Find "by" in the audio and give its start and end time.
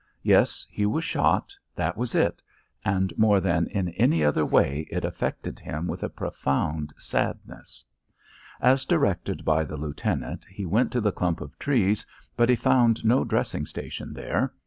9.45-9.63